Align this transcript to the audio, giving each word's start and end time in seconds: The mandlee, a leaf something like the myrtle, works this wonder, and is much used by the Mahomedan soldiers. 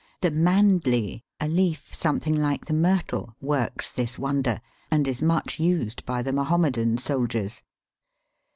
The 0.21 0.31
mandlee, 0.31 1.25
a 1.39 1.47
leaf 1.47 1.93
something 1.93 2.35
like 2.35 2.65
the 2.65 2.73
myrtle, 2.73 3.35
works 3.39 3.91
this 3.91 4.17
wonder, 4.17 4.59
and 4.89 5.07
is 5.07 5.21
much 5.21 5.59
used 5.59 6.03
by 6.07 6.23
the 6.23 6.33
Mahomedan 6.33 6.97
soldiers. 6.97 7.61